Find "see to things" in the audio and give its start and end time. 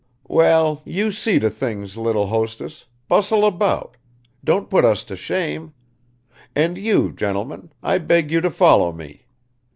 1.11-1.95